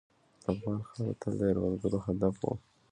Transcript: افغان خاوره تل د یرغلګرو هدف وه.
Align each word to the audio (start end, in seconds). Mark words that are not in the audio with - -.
افغان 0.51 0.79
خاوره 0.87 1.13
تل 1.21 1.33
د 1.37 1.41
یرغلګرو 1.49 2.05
هدف 2.07 2.35
وه. 2.43 2.53